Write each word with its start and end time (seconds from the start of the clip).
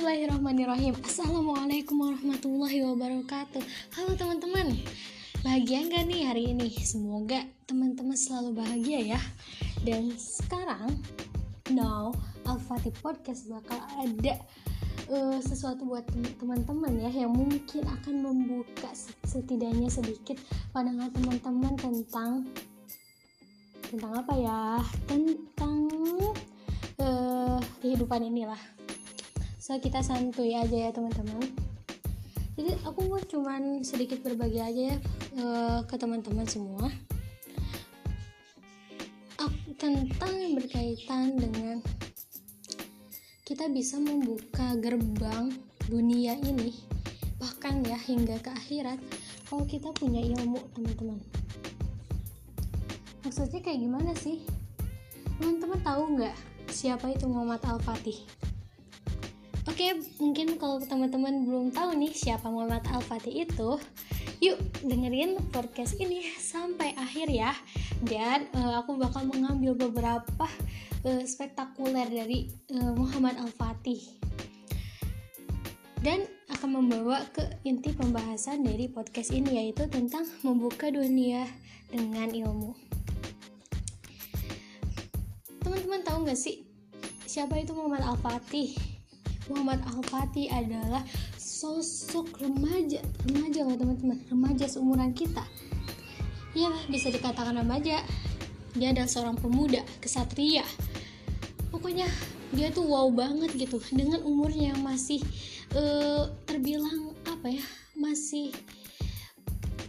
Bismillahirrahmanirrahim. 0.00 0.96
Assalamualaikum 1.04 1.92
warahmatullahi 2.00 2.80
wabarakatuh. 2.88 3.60
Halo 3.92 4.16
teman-teman. 4.16 4.80
Bahagia 5.44 5.84
nggak 5.84 6.08
nih 6.08 6.24
hari 6.24 6.56
ini? 6.56 6.72
Semoga 6.80 7.44
teman-teman 7.68 8.16
selalu 8.16 8.64
bahagia 8.64 8.96
ya. 9.12 9.20
Dan 9.84 10.08
sekarang 10.16 10.96
Now 11.76 12.16
Al-Fatih 12.48 12.96
Podcast 13.04 13.44
bakal 13.52 13.76
ada 14.00 14.40
uh, 15.12 15.36
sesuatu 15.44 15.84
buat 15.84 16.08
teman-teman 16.40 16.96
ya 16.96 17.12
Yang 17.12 17.32
mungkin 17.36 17.82
akan 17.84 18.14
membuka 18.24 18.88
setidaknya 19.28 19.92
sedikit 19.92 20.40
pandangan 20.72 21.12
teman-teman 21.12 21.76
tentang 21.76 22.48
Tentang 23.84 24.12
apa 24.16 24.32
ya? 24.32 24.80
Tentang 25.04 25.92
uh, 26.96 27.60
kehidupan 27.84 28.32
inilah 28.32 28.79
so 29.70 29.78
kita 29.78 30.02
santuy 30.02 30.58
aja 30.58 30.74
ya 30.74 30.90
teman-teman. 30.90 31.46
Jadi 32.58 32.74
aku 32.82 33.06
mau 33.06 33.22
cuman 33.22 33.86
sedikit 33.86 34.18
berbagi 34.18 34.58
aja 34.58 34.82
ya 34.90 34.96
uh, 35.38 35.86
ke 35.86 35.94
teman-teman 35.94 36.42
semua. 36.42 36.90
Tentang 39.80 40.34
yang 40.36 40.60
berkaitan 40.60 41.40
dengan 41.40 41.80
kita 43.46 43.70
bisa 43.70 43.96
membuka 43.96 44.76
gerbang 44.76 45.54
dunia 45.86 46.34
ini 46.36 46.74
bahkan 47.40 47.80
ya 47.86 47.96
hingga 47.96 48.42
ke 48.42 48.50
akhirat 48.50 48.98
kalau 49.46 49.64
kita 49.70 49.94
punya 49.94 50.18
ilmu 50.34 50.58
teman-teman. 50.74 51.22
Maksudnya 53.22 53.62
kayak 53.62 53.86
gimana 53.86 54.18
sih? 54.18 54.42
Teman-teman 55.38 55.78
tahu 55.80 56.02
nggak 56.18 56.36
siapa 56.74 57.14
itu 57.14 57.30
Muhammad 57.30 57.62
Al-Fatih 57.62 58.39
Oke, 59.70 60.02
mungkin 60.18 60.58
kalau 60.58 60.82
teman-teman 60.82 61.46
belum 61.46 61.70
tahu 61.70 61.94
nih 61.94 62.10
siapa 62.10 62.50
Muhammad 62.50 62.82
Al-Fatih 62.90 63.46
itu, 63.46 63.78
yuk 64.42 64.58
dengerin 64.82 65.38
podcast 65.54 65.94
ini 66.02 66.26
sampai 66.42 66.90
akhir 66.98 67.30
ya. 67.30 67.54
Dan 68.02 68.50
uh, 68.50 68.82
aku 68.82 68.98
bakal 68.98 69.30
mengambil 69.30 69.78
beberapa 69.78 70.50
uh, 71.06 71.22
spektakuler 71.22 72.10
dari 72.10 72.50
uh, 72.74 72.98
Muhammad 72.98 73.38
Al-Fatih. 73.38 74.02
Dan 76.02 76.26
akan 76.50 76.82
membawa 76.82 77.22
ke 77.30 77.46
inti 77.62 77.94
pembahasan 77.94 78.66
dari 78.66 78.90
podcast 78.90 79.30
ini 79.30 79.54
yaitu 79.54 79.86
tentang 79.86 80.26
membuka 80.42 80.90
dunia 80.90 81.46
dengan 81.94 82.26
ilmu. 82.26 82.74
Teman-teman 85.62 86.02
tahu 86.02 86.26
nggak 86.26 86.40
sih 86.42 86.66
siapa 87.22 87.54
itu 87.54 87.70
Muhammad 87.70 88.02
Al-Fatih? 88.02 88.99
Muhammad 89.50 89.82
Al-Fatih 89.82 90.46
adalah 90.46 91.02
sosok 91.34 92.38
remaja 92.38 93.02
remaja 93.26 93.66
loh 93.66 93.74
teman-teman? 93.74 94.22
Remaja 94.30 94.70
seumuran 94.70 95.10
kita. 95.10 95.42
Ya 96.54 96.70
bisa 96.86 97.10
dikatakan 97.10 97.58
remaja. 97.58 97.98
Dia 98.78 98.94
adalah 98.94 99.10
seorang 99.10 99.36
pemuda 99.42 99.82
kesatria. 99.98 100.62
Pokoknya 101.74 102.06
dia 102.54 102.70
tuh 102.70 102.86
wow 102.86 103.10
banget 103.10 103.50
gitu. 103.58 103.82
Dengan 103.90 104.22
umurnya 104.22 104.72
yang 104.72 104.80
masih 104.86 105.18
uh, 105.74 106.30
terbilang 106.46 107.14
apa 107.26 107.50
ya 107.50 107.64
masih 107.98 108.54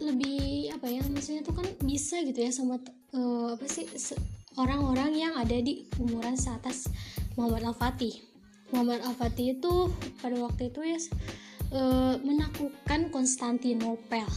lebih 0.02 0.74
apa 0.74 0.90
ya 0.90 1.06
maksudnya 1.14 1.46
tuh 1.46 1.54
kan 1.54 1.68
bisa 1.86 2.26
gitu 2.26 2.42
ya 2.42 2.50
sama 2.50 2.82
uh, 3.14 3.54
apa 3.54 3.66
sih 3.70 3.86
orang-orang 4.58 5.14
yang 5.14 5.34
ada 5.38 5.54
di 5.62 5.86
umuran 6.02 6.34
seatas 6.34 6.90
Muhammad 7.38 7.70
Al-Fatih 7.70 8.31
Muhammad 8.72 9.04
Al-Fatih 9.04 9.60
itu 9.60 9.92
pada 10.20 10.36
waktu 10.40 10.72
itu 10.72 10.82
ya 10.84 11.00
e, 11.72 11.82
menaklukkan 12.24 13.12
Konstantinopel 13.12 14.28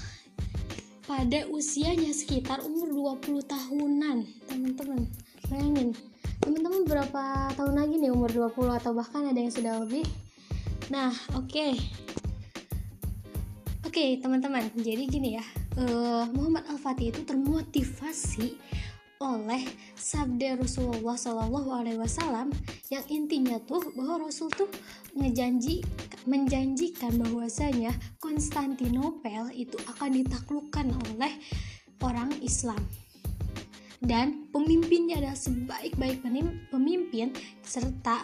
pada 1.04 1.40
usianya 1.52 2.10
sekitar 2.16 2.64
umur 2.64 3.18
20 3.20 3.44
tahunan 3.44 4.24
teman-teman 4.48 5.04
bayangin 5.52 5.92
teman-teman 6.40 6.82
berapa 6.88 7.52
tahun 7.54 7.74
lagi 7.76 7.94
nih 8.00 8.10
umur 8.10 8.32
20 8.32 8.78
atau 8.80 8.92
bahkan 8.96 9.28
ada 9.28 9.38
yang 9.38 9.52
sudah 9.52 9.84
lebih 9.84 10.04
nah 10.88 11.12
oke 11.36 11.48
okay. 11.48 11.72
oke 13.84 13.92
okay, 13.92 14.16
teman-teman 14.20 14.68
jadi 14.80 15.04
gini 15.04 15.36
ya 15.36 15.44
uh, 15.78 16.24
Muhammad 16.32 16.64
Al-Fatih 16.72 17.12
itu 17.12 17.20
termotivasi 17.24 18.56
oleh 19.22 19.62
sabda 19.94 20.58
Rasulullah 20.58 21.14
Shallallahu 21.14 21.70
Alaihi 21.70 21.98
Wasallam 22.00 22.50
yang 22.90 23.04
intinya 23.06 23.58
tuh 23.62 23.82
bahwa 23.94 24.26
Rasul 24.26 24.50
tuh 24.50 24.66
ngejanji 25.14 25.86
menjanjikan 26.26 27.14
bahwasanya 27.20 27.94
Konstantinopel 28.18 29.54
itu 29.54 29.78
akan 29.94 30.10
ditaklukkan 30.18 30.86
oleh 31.14 31.32
orang 32.02 32.34
Islam 32.42 32.80
dan 34.04 34.50
pemimpinnya 34.52 35.22
adalah 35.22 35.38
sebaik-baik 35.38 36.20
pemimpin 36.68 37.32
serta 37.64 38.20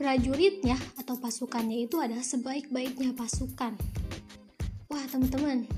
prajuritnya 0.00 0.78
atau 0.96 1.20
pasukannya 1.20 1.84
itu 1.84 2.00
adalah 2.00 2.24
sebaik-baiknya 2.24 3.12
pasukan. 3.12 3.76
Wah 4.88 5.04
teman-teman, 5.10 5.68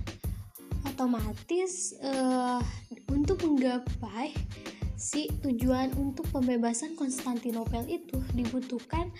otomatis 0.86 1.98
uh, 2.04 2.62
menggapai 3.60 4.32
si 4.96 5.28
tujuan 5.44 5.92
untuk 6.00 6.24
pembebasan 6.32 6.96
Konstantinopel 6.96 7.84
itu 7.92 8.16
dibutuhkan 8.32 9.12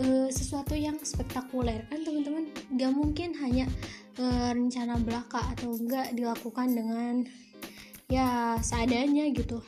uh, 0.00 0.32
sesuatu 0.32 0.72
yang 0.72 0.96
spektakuler. 1.04 1.84
Kan 1.92 2.00
teman-teman 2.00 2.48
gak 2.72 2.92
mungkin 2.96 3.36
hanya 3.36 3.68
uh, 4.16 4.56
rencana 4.56 4.96
belaka 4.96 5.44
atau 5.52 5.76
enggak 5.76 6.16
dilakukan 6.16 6.72
dengan 6.72 7.14
ya 8.08 8.56
seadanya 8.64 9.28
gitu. 9.36 9.60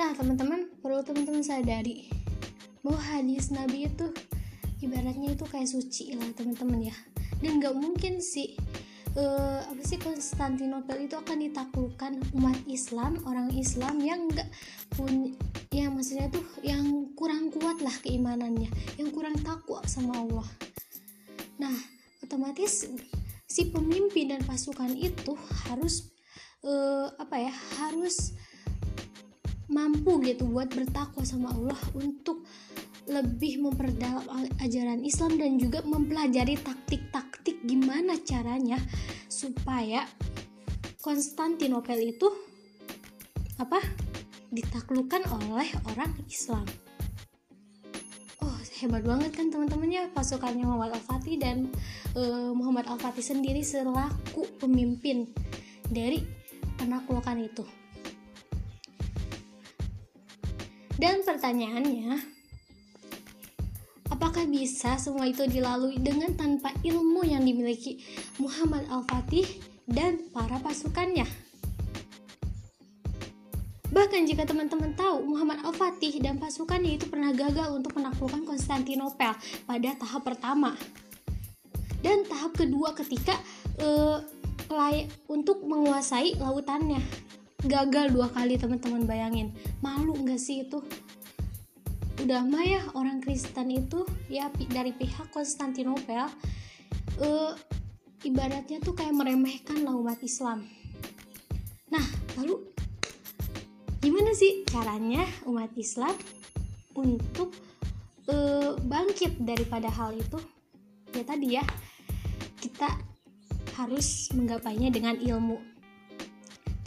Nah 0.00 0.16
teman-teman 0.16 0.72
perlu 0.80 1.04
teman-teman 1.04 1.44
sadari 1.44 2.08
bahwa 2.80 3.04
hadis 3.04 3.52
Nabi 3.52 3.84
itu 3.84 4.08
ibaratnya 4.80 5.36
itu 5.36 5.44
kayak 5.44 5.68
suci 5.68 6.16
lah 6.16 6.32
teman-teman 6.32 6.88
ya. 6.88 6.96
Dan 7.44 7.60
gak 7.60 7.76
mungkin 7.76 8.24
sih 8.24 8.56
uh, 9.20 9.60
apa 9.68 9.82
sih 9.84 10.00
Konstantinopel 10.00 11.04
itu 11.04 11.14
akan 11.20 11.38
ditaklukkan 11.44 12.12
umat 12.40 12.58
Islam 12.66 13.20
orang 13.28 13.52
Islam 13.52 14.00
yang 14.00 14.32
enggak 14.32 14.48
punya 14.96 15.36
ya 15.70 15.86
maksudnya 15.92 16.32
tuh 16.32 16.42
yang 16.64 17.12
kurang 17.14 17.52
kuat 17.52 17.78
lah 17.84 17.94
keimanannya 18.02 18.72
yang 18.96 19.08
kurang 19.12 19.36
takwa 19.44 19.84
sama 19.84 20.16
Allah. 20.16 20.48
Nah 21.60 21.76
otomatis 22.24 22.88
si 23.44 23.62
pemimpin 23.68 24.32
dan 24.32 24.42
pasukan 24.46 24.90
itu 24.96 25.36
harus 25.68 26.10
uh, 26.64 27.12
apa 27.20 27.36
ya 27.36 27.52
harus 27.82 28.34
mampu 29.70 30.18
gitu 30.26 30.50
buat 30.50 30.66
bertakwa 30.74 31.22
sama 31.22 31.54
Allah 31.54 31.78
untuk 31.94 32.42
lebih 33.06 33.62
memperdalam 33.62 34.22
ajaran 34.62 35.02
Islam 35.02 35.38
dan 35.38 35.58
juga 35.58 35.82
mempelajari 35.82 36.58
taktik-taktik 36.58 37.29
gimana 37.64 38.16
caranya 38.20 38.80
supaya 39.28 40.04
Konstantinopel 41.00 42.12
itu 42.12 42.28
apa 43.56 43.80
ditaklukkan 44.52 45.24
oleh 45.32 45.68
orang 45.88 46.12
Islam. 46.28 46.64
Oh 48.44 48.56
hebat 48.80 49.04
banget 49.04 49.32
kan 49.32 49.48
teman-temannya 49.48 50.12
pasukannya 50.12 50.64
Muhammad 50.64 50.96
Al-Fatih 50.96 51.36
dan 51.40 51.72
uh, 52.16 52.52
Muhammad 52.52 52.84
Al-Fatih 52.88 53.24
sendiri 53.24 53.64
selaku 53.64 54.44
pemimpin 54.60 55.28
dari 55.88 56.20
penaklukan 56.76 57.36
itu. 57.40 57.64
Dan 61.00 61.24
pertanyaannya, 61.24 62.39
Apakah 64.20 64.44
bisa 64.52 65.00
semua 65.00 65.24
itu 65.24 65.48
dilalui 65.48 65.96
dengan 65.96 66.36
tanpa 66.36 66.68
ilmu 66.84 67.24
yang 67.24 67.40
dimiliki 67.40 68.04
Muhammad 68.36 68.84
Al-Fatih 68.92 69.48
dan 69.88 70.20
para 70.28 70.60
pasukannya? 70.60 71.24
Bahkan 73.88 74.28
jika 74.28 74.44
teman-teman 74.44 74.92
tahu 74.92 75.24
Muhammad 75.24 75.64
Al-Fatih 75.64 76.20
dan 76.20 76.36
pasukannya 76.36 77.00
itu 77.00 77.08
pernah 77.08 77.32
gagal 77.32 77.72
untuk 77.72 77.96
menaklukkan 77.96 78.44
Konstantinopel 78.44 79.32
pada 79.64 79.90
tahap 79.96 80.20
pertama. 80.20 80.76
Dan 82.04 82.28
tahap 82.28 82.52
kedua 82.60 82.92
ketika 82.92 83.40
uh, 83.80 84.20
untuk 85.32 85.64
menguasai 85.64 86.36
lautannya. 86.36 87.00
Gagal 87.64 88.12
dua 88.12 88.28
kali 88.28 88.60
teman-teman 88.60 89.08
bayangin. 89.08 89.56
Malu 89.80 90.12
nggak 90.12 90.36
sih 90.36 90.68
itu 90.68 90.84
udah 92.20 92.44
mah 92.44 92.64
ya 92.64 92.82
orang 92.92 93.24
Kristen 93.24 93.72
itu 93.72 94.04
ya 94.28 94.52
dari 94.68 94.92
pihak 94.92 95.32
Konstantinopel 95.32 96.28
uh, 97.20 97.52
ibaratnya 98.24 98.80
tuh 98.84 98.92
kayak 98.92 99.16
meremehkan 99.16 99.80
lah 99.84 99.96
umat 99.96 100.20
Islam. 100.20 100.68
Nah, 101.88 102.04
lalu 102.36 102.70
gimana 104.04 104.32
sih 104.36 104.64
caranya 104.68 105.24
umat 105.48 105.72
Islam 105.76 106.12
untuk 106.96 107.52
uh, 108.28 108.76
bangkit 108.80 109.40
daripada 109.40 109.88
hal 109.88 110.16
itu 110.16 110.38
ya 111.10 111.24
tadi 111.26 111.48
ya 111.58 111.64
kita 112.60 112.88
harus 113.80 114.28
menggapainya 114.36 114.92
dengan 114.92 115.16
ilmu 115.16 115.79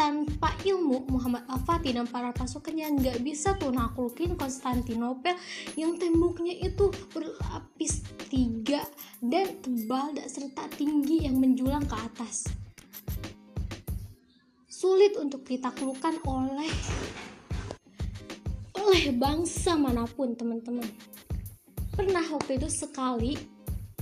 tanpa 0.04 0.52
ilmu 0.68 1.08
Muhammad 1.08 1.48
Al-Fatih 1.48 1.96
dan 1.96 2.04
para 2.12 2.36
pasukannya 2.36 2.92
nggak 3.00 3.24
bisa 3.24 3.56
tuh 3.56 3.72
naklukin 3.72 4.36
Konstantinopel 4.36 5.32
yang 5.80 5.96
temboknya 5.96 6.60
itu 6.60 6.92
berlapis 7.16 8.04
tiga 8.28 8.84
dan 9.24 9.64
tebal 9.64 10.12
dan 10.12 10.28
serta 10.28 10.68
tinggi 10.76 11.24
yang 11.24 11.40
menjulang 11.40 11.88
ke 11.88 11.96
atas. 11.96 12.52
Sulit 14.68 15.16
untuk 15.16 15.48
ditaklukkan 15.48 16.20
oleh 16.28 16.74
oleh 18.84 19.04
bangsa 19.16 19.80
mana 19.80 20.04
pun 20.04 20.36
teman-teman. 20.36 20.84
Pernah 21.96 22.28
waktu 22.28 22.60
itu 22.60 22.68
sekali 22.68 23.40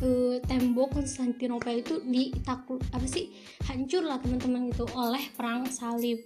uh, 0.01 0.37
tembok 0.45 0.99
Konstantinopel 0.99 1.85
itu 1.85 2.01
ditakluk 2.03 2.81
apa 2.91 3.05
sih 3.07 3.31
hancur 3.69 4.03
lah 4.03 4.17
teman-teman 4.19 4.69
itu 4.69 4.85
oleh 4.97 5.23
perang 5.37 5.69
salib. 5.69 6.21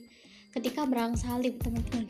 Ketika 0.55 0.87
perang 0.87 1.19
salib 1.19 1.59
teman-teman. 1.59 2.07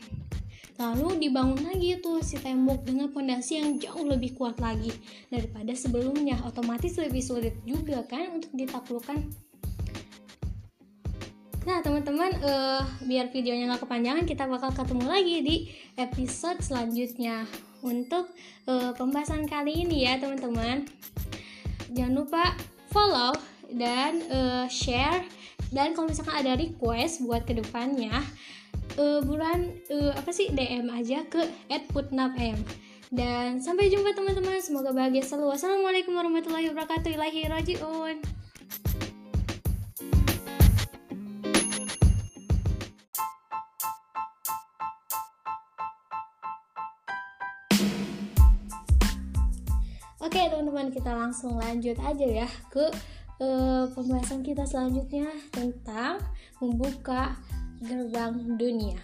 Lalu 0.76 1.24
dibangun 1.24 1.72
lagi 1.72 1.96
itu 1.96 2.20
si 2.20 2.36
tembok 2.36 2.84
dengan 2.84 3.08
pondasi 3.08 3.56
yang 3.56 3.80
jauh 3.80 4.04
lebih 4.04 4.36
kuat 4.36 4.60
lagi 4.60 4.92
daripada 5.32 5.72
sebelumnya. 5.72 6.36
Otomatis 6.44 7.00
lebih 7.00 7.24
sulit 7.24 7.56
juga 7.64 8.04
kan 8.04 8.36
untuk 8.36 8.52
ditaklukkan. 8.52 9.24
Nah 11.66 11.82
teman-teman 11.82 12.30
uh, 12.44 12.84
biar 13.08 13.32
videonya 13.32 13.72
nggak 13.72 13.88
kepanjangan 13.88 14.24
kita 14.28 14.44
bakal 14.46 14.70
ketemu 14.70 15.06
lagi 15.08 15.36
di 15.42 15.56
episode 15.96 16.60
selanjutnya. 16.60 17.48
Untuk 17.80 18.30
uh, 18.68 18.92
pembahasan 18.94 19.48
kali 19.48 19.80
ini 19.80 20.04
ya 20.04 20.20
teman-teman 20.20 20.84
jangan 21.92 22.14
lupa 22.24 22.44
follow 22.90 23.34
dan 23.70 24.22
uh, 24.30 24.66
share. 24.70 25.22
Dan 25.74 25.98
kalau 25.98 26.10
misalkan 26.10 26.46
ada 26.46 26.54
request 26.54 27.26
buat 27.26 27.42
ke 27.42 27.58
depannya 27.58 28.22
uh, 28.96 29.20
bulan 29.26 29.74
uh, 29.90 30.14
apa 30.14 30.30
sih 30.30 30.54
DM 30.54 30.86
aja 30.94 31.26
ke 31.26 31.42
@putnapm. 31.90 32.58
Dan 33.10 33.62
sampai 33.62 33.90
jumpa 33.90 34.14
teman-teman. 34.14 34.58
Semoga 34.58 34.90
bahagia 34.90 35.22
selalu. 35.22 35.54
Wassalamualaikum 35.54 36.14
warahmatullahi 36.14 36.70
wabarakatuh. 36.70 37.14
Ilahi 37.14 37.46
rojiun 37.50 38.45
Oke 50.36 50.52
teman-teman 50.52 50.92
kita 50.92 51.16
langsung 51.16 51.56
lanjut 51.56 51.96
aja 51.96 52.44
ya 52.44 52.48
ke 52.68 52.92
uh, 53.40 53.88
pembahasan 53.88 54.44
kita 54.44 54.68
selanjutnya 54.68 55.32
tentang 55.48 56.20
membuka 56.60 57.40
gerbang 57.80 58.44
dunia. 58.60 59.00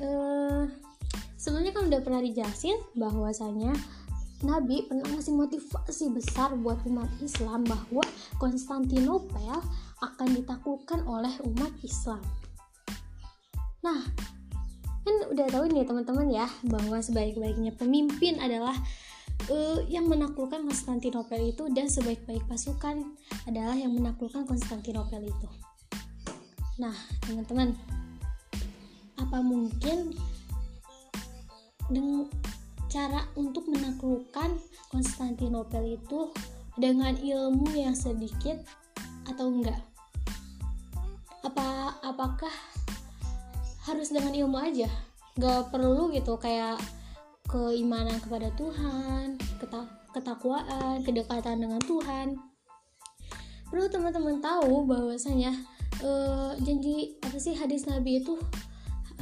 Uh, 0.00 0.64
sebelumnya 1.36 1.76
kan 1.76 1.92
udah 1.92 2.00
pernah 2.00 2.24
dijelasin 2.24 2.72
bahwasanya 2.96 3.76
Nabi 4.48 4.88
pernah 4.88 5.12
ngasih 5.12 5.36
motivasi 5.36 6.08
besar 6.16 6.56
buat 6.56 6.80
umat 6.88 7.12
Islam 7.20 7.68
bahwa 7.68 8.00
Konstantinopel 8.40 9.60
akan 10.00 10.28
ditaklukkan 10.40 11.04
oleh 11.04 11.36
umat 11.44 11.76
Islam. 11.84 12.24
Nah, 13.84 14.08
kan 15.04 15.16
udah 15.28 15.46
tahu 15.52 15.68
nih 15.68 15.84
teman-teman 15.84 16.32
ya 16.32 16.48
bahwa 16.64 16.96
sebaik-baiknya 16.96 17.76
pemimpin 17.76 18.40
adalah 18.40 18.72
uh, 19.50 19.80
yang 19.90 20.08
menaklukkan 20.08 20.64
Konstantinopel 20.64 21.52
itu 21.52 21.68
dan 21.72 21.90
sebaik-baik 21.90 22.44
pasukan 22.48 23.14
adalah 23.44 23.76
yang 23.76 23.92
menaklukkan 23.92 24.48
Konstantinopel 24.48 25.28
itu. 25.28 25.48
Nah, 26.80 26.94
teman-teman, 27.22 27.76
apa 29.20 29.38
mungkin 29.44 30.10
dengan 31.86 32.26
cara 32.90 33.26
untuk 33.38 33.68
menaklukkan 33.70 34.58
Konstantinopel 34.90 35.98
itu 35.98 36.30
dengan 36.74 37.14
ilmu 37.14 37.70
yang 37.74 37.94
sedikit 37.94 38.58
atau 39.30 39.50
enggak? 39.50 39.78
Apa 41.44 41.98
apakah 42.02 42.54
harus 43.84 44.10
dengan 44.10 44.34
ilmu 44.34 44.58
aja? 44.58 44.90
Gak 45.34 45.74
perlu 45.74 46.14
gitu 46.14 46.38
kayak 46.38 46.78
keimanan 47.54 48.18
kepada 48.18 48.50
Tuhan, 48.58 49.38
ketakwaan, 50.10 51.06
kedekatan 51.06 51.62
dengan 51.62 51.78
Tuhan. 51.78 52.34
Perlu 53.70 53.86
teman-teman 53.86 54.42
tahu 54.42 54.82
bahwasanya 54.90 55.54
uh, 56.02 56.58
janji 56.66 57.14
apa 57.22 57.38
sih 57.38 57.54
hadis 57.54 57.86
Nabi 57.86 58.26
itu 58.26 58.34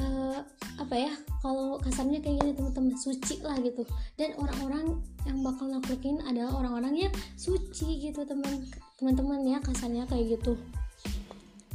uh, 0.00 0.40
apa 0.80 0.94
ya? 0.96 1.12
Kalau 1.44 1.76
kasarnya 1.82 2.24
kayak 2.24 2.40
gini 2.40 2.52
teman-teman 2.56 2.96
suci 2.96 3.44
lah 3.44 3.60
gitu. 3.60 3.84
Dan 4.16 4.32
orang-orang 4.40 4.96
yang 5.28 5.44
bakal 5.44 5.68
naklukin 5.68 6.16
adalah 6.24 6.56
orang-orang 6.56 7.08
yang 7.08 7.12
suci 7.36 8.00
gitu 8.00 8.24
teman 8.24 8.64
teman-teman 8.96 9.44
ya 9.44 9.60
kasarnya 9.60 10.08
kayak 10.08 10.40
gitu. 10.40 10.56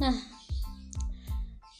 Nah, 0.02 0.14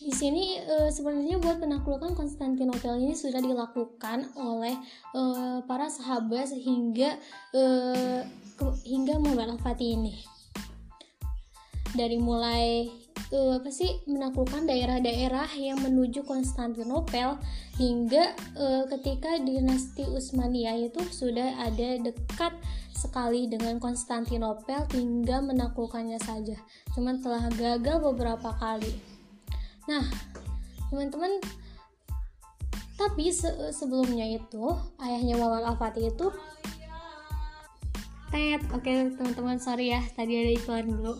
di 0.09 0.17
sini 0.17 0.57
e, 0.57 0.89
sebenarnya 0.89 1.37
buat 1.37 1.61
penaklukan 1.61 2.17
Konstantinopel 2.17 2.97
ini 2.97 3.13
sudah 3.13 3.45
dilakukan 3.45 4.33
oleh 4.41 4.73
e, 5.13 5.21
para 5.69 5.93
sahabat 5.93 6.49
sehingga 6.49 7.21
e, 7.53 7.63
ke, 8.57 8.65
hingga 8.89 9.21
Muhammad 9.21 9.61
Al-Fatih 9.61 10.01
ini. 10.01 10.17
Dari 11.93 12.17
mulai 12.17 12.89
e, 13.29 13.39
apa 13.53 13.69
sih 13.69 14.01
menaklukkan 14.09 14.65
daerah-daerah 14.65 15.53
yang 15.61 15.85
menuju 15.85 16.25
Konstantinopel 16.25 17.37
hingga 17.77 18.33
e, 18.57 18.89
ketika 18.97 19.37
dinasti 19.45 20.09
Utsmaniyah 20.09 20.89
itu 20.89 21.05
sudah 21.05 21.69
ada 21.69 22.01
dekat 22.01 22.57
sekali 22.97 23.45
dengan 23.45 23.77
Konstantinopel 23.77 24.89
hingga 24.89 25.45
menaklukkannya 25.45 26.17
saja. 26.17 26.57
Cuman 26.97 27.21
telah 27.21 27.53
gagal 27.53 28.01
beberapa 28.01 28.57
kali. 28.57 29.18
Nah, 29.89 30.05
teman-teman, 30.93 31.41
tapi 33.01 33.33
se 33.33 33.49
sebelumnya 33.73 34.29
itu 34.29 34.69
ayahnya 35.01 35.41
Muhammad 35.41 35.65
Al-Fatih 35.65 36.13
itu 36.13 36.29
tet 38.29 38.61
oke 38.69 38.85
okay, 38.85 39.09
teman-teman 39.17 39.57
sorry 39.57 39.97
ya 39.97 40.05
tadi 40.13 40.37
ada 40.37 40.53
iklan 40.53 40.93
dulu. 40.93 41.17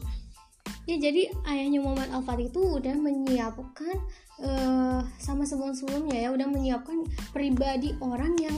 Ya 0.85 1.01
jadi 1.01 1.33
ayahnya 1.49 1.81
Muhammad 1.81 2.13
Al-Fatih 2.13 2.53
itu 2.53 2.61
udah 2.61 2.93
menyiapkan 2.93 3.97
uh, 4.45 5.01
sama 5.17 5.49
sebelum-sebelumnya 5.49 6.29
ya 6.29 6.29
udah 6.29 6.49
menyiapkan 6.49 7.09
pribadi 7.33 7.97
orang 8.05 8.37
yang 8.37 8.57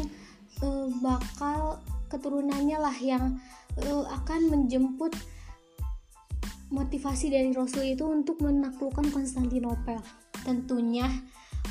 uh, 0.67 0.91
bakal 0.99 1.79
keturunannya 2.11 2.79
lah 2.83 2.97
yang 2.99 3.39
uh, 3.87 4.05
akan 4.11 4.51
menjemput 4.51 5.15
motivasi 6.71 7.35
dari 7.35 7.51
Rasul 7.51 7.99
itu 7.99 8.07
untuk 8.07 8.39
menaklukkan 8.41 9.11
Konstantinopel. 9.11 9.99
Tentunya 10.47 11.07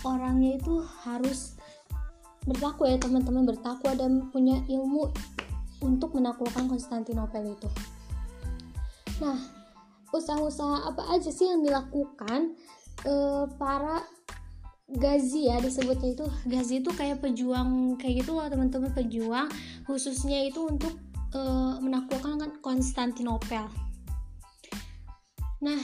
orangnya 0.04 0.60
itu 0.60 0.84
harus 1.08 1.56
bertakwa 2.44 2.92
ya 2.92 2.98
teman-teman 3.00 3.48
bertakwa 3.48 3.96
dan 3.96 4.28
punya 4.32 4.60
ilmu 4.68 5.12
untuk 5.80 6.16
menaklukkan 6.16 6.68
Konstantinopel 6.68 7.56
itu. 7.56 7.70
Nah, 9.24 9.40
usaha-usaha 10.12 10.92
apa 10.92 11.04
aja 11.16 11.32
sih 11.32 11.48
yang 11.48 11.64
dilakukan 11.64 12.56
e, 13.08 13.14
para 13.56 14.04
Gazi 14.90 15.46
ya 15.46 15.62
disebutnya 15.62 16.18
itu 16.18 16.26
Gazi 16.50 16.82
itu 16.82 16.90
kayak 16.90 17.22
pejuang 17.22 17.94
kayak 18.02 18.26
gitu 18.26 18.34
loh 18.34 18.50
teman-teman 18.50 18.90
pejuang 18.90 19.46
khususnya 19.86 20.50
itu 20.50 20.66
untuk 20.66 20.98
e, 21.30 21.42
menaklukkan 21.78 22.58
Konstantinopel 22.66 23.89
Nah, 25.60 25.80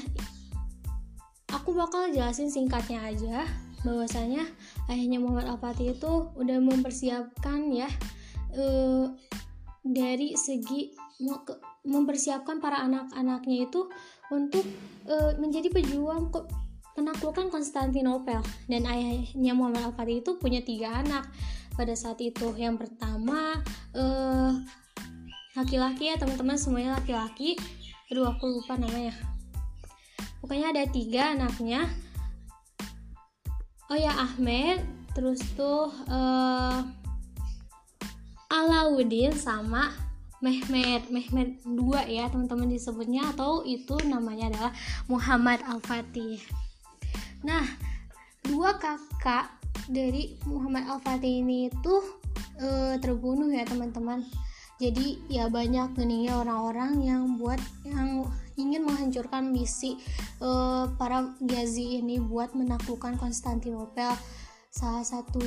aku 1.51 1.75
bakal 1.75 2.11
jelasin 2.15 2.47
singkatnya 2.47 3.03
aja 3.03 3.43
bahwasanya 3.83 4.47
ayahnya 4.89 5.21
Muhammad 5.21 5.51
Al-Fatih 5.51 5.99
itu 5.99 6.33
udah 6.33 6.57
mempersiapkan 6.57 7.69
ya 7.69 7.85
e, 8.55 8.65
dari 9.85 10.33
segi 10.33 10.89
mempersiapkan 11.85 12.57
para 12.57 12.81
anak-anaknya 12.81 13.69
itu 13.69 13.85
untuk 14.33 14.65
e, 15.05 15.37
menjadi 15.37 15.69
pejuang 15.69 16.33
ke, 16.33 16.41
penaklukan 16.95 17.51
Konstantinopel. 17.51 18.41
Dan 18.65 18.87
ayahnya 18.87 19.53
Muhammad 19.53 19.91
Al-Fatih 19.91 20.23
itu 20.23 20.39
punya 20.39 20.63
tiga 20.63 21.03
anak. 21.03 21.27
Pada 21.75 21.91
saat 21.91 22.23
itu 22.23 22.55
yang 22.55 22.79
pertama 22.79 23.59
eh, 23.91 24.51
laki-laki 25.59 26.07
ya 26.07 26.15
teman-teman 26.15 26.55
semuanya 26.55 26.95
laki-laki. 26.95 27.59
Aduh 28.07 28.31
aku 28.31 28.47
lupa 28.47 28.79
namanya 28.79 29.34
pokoknya 30.45 30.77
ada 30.77 30.85
tiga 30.93 31.33
anaknya. 31.33 31.89
Oh 33.89 33.97
ya 33.97 34.13
Ahmed 34.13 34.85
terus 35.17 35.41
tuh 35.57 35.89
uh, 36.05 36.85
Alauddin 38.53 39.33
sama 39.33 39.89
Mehmet 40.45 41.09
Mehmet 41.09 41.65
dua 41.65 42.05
ya 42.05 42.29
teman-teman 42.29 42.69
disebutnya 42.69 43.33
atau 43.33 43.65
itu 43.65 43.97
namanya 44.05 44.53
adalah 44.53 44.71
Muhammad 45.09 45.65
Al-Fatih. 45.65 46.37
Nah 47.41 47.65
dua 48.45 48.77
kakak 48.77 49.49
dari 49.89 50.37
Muhammad 50.45 50.85
Al-Fatih 50.85 51.41
ini 51.41 51.73
itu 51.73 51.95
e, 52.61 53.01
terbunuh 53.01 53.49
ya 53.49 53.65
teman-teman. 53.65 54.21
Jadi 54.77 55.23
ya 55.31 55.49
banyak 55.49 55.97
nih 55.97 56.29
orang-orang 56.29 57.01
yang 57.01 57.41
buat 57.41 57.57
menghancurkan 59.15 59.47
misi 59.55 59.95
e, 60.43 60.49
para 60.99 61.31
Ghazi 61.39 62.03
ini 62.03 62.19
buat 62.19 62.51
menaklukkan 62.51 63.15
Konstantinopel 63.15 64.11
salah 64.67 65.07
satu 65.07 65.39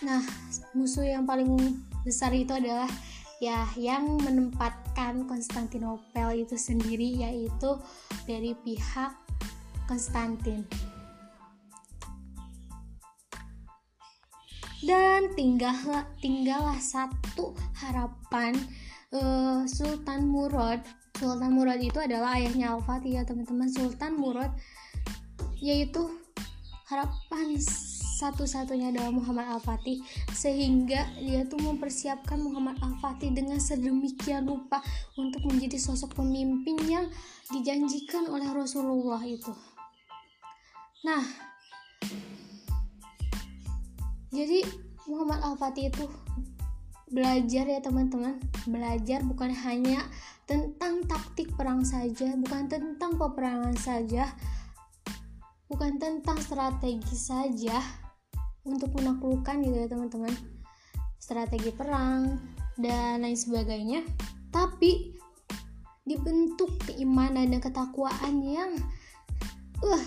nah 0.00 0.24
musuh 0.72 1.04
yang 1.04 1.28
paling 1.28 1.52
besar 2.00 2.32
itu 2.32 2.56
adalah 2.56 2.88
ya 3.44 3.68
yang 3.76 4.16
menempatkan 4.24 5.28
Konstantinopel 5.28 6.48
itu 6.48 6.56
sendiri 6.56 7.28
yaitu 7.28 7.76
dari 8.24 8.56
pihak 8.64 9.12
Konstantin. 9.84 10.64
Dan 14.82 15.30
tinggallah 15.38 16.10
tinggallah 16.18 16.74
satu 16.82 17.54
harapan 17.78 18.56
uh, 19.14 19.62
Sultan 19.70 20.26
Murad. 20.26 20.82
Sultan 21.16 21.52
Murad 21.52 21.80
itu 21.80 21.98
adalah 22.00 22.36
ayahnya 22.40 22.76
Al-Fatih 22.76 23.20
ya 23.20 23.22
teman-teman. 23.22 23.68
Sultan 23.68 24.16
Murad 24.16 24.52
yaitu 25.62 26.10
harapan 26.90 27.56
satu-satunya 28.22 28.94
adalah 28.94 29.10
Muhammad 29.10 29.50
Al-Fatih 29.58 29.98
sehingga 30.30 31.10
dia 31.18 31.42
tuh 31.50 31.58
mempersiapkan 31.58 32.38
Muhammad 32.38 32.78
Al-Fatih 32.78 33.34
dengan 33.34 33.58
sedemikian 33.58 34.46
rupa 34.46 34.78
untuk 35.18 35.42
menjadi 35.50 35.74
sosok 35.74 36.22
pemimpin 36.22 36.78
yang 36.86 37.10
dijanjikan 37.50 38.30
oleh 38.30 38.46
Rasulullah 38.54 39.18
itu. 39.26 39.50
Nah, 41.02 41.26
jadi 44.30 44.62
Muhammad 45.10 45.42
Al-Fatih 45.42 45.90
itu 45.90 46.06
belajar 47.12 47.68
ya 47.68 47.80
teman-teman. 47.84 48.40
Belajar 48.66 49.20
bukan 49.22 49.52
hanya 49.52 50.02
tentang 50.48 51.06
taktik 51.06 51.54
perang 51.54 51.86
saja 51.86 52.34
bukan 52.34 52.66
tentang 52.66 53.14
peperangan 53.14 53.78
saja 53.78 54.26
bukan 55.70 55.96
tentang 55.96 56.36
strategi 56.42 57.16
saja 57.16 57.80
untuk 58.66 58.92
menaklukkan 58.98 59.62
gitu 59.64 59.76
ya 59.76 59.88
teman-teman. 59.88 60.34
Strategi 61.16 61.70
perang 61.72 62.36
dan 62.76 63.22
lain 63.22 63.38
sebagainya. 63.38 64.04
Tapi 64.52 65.16
dibentuk 66.02 66.82
keimanan 66.84 67.48
dan 67.48 67.62
ketakwaan 67.62 68.42
yang 68.42 68.74
uh 69.80 70.04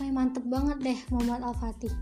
kayak 0.00 0.16
mantep 0.16 0.44
banget 0.48 0.78
deh 0.80 0.98
Muhammad 1.12 1.44
Al-Fatih. 1.44 1.92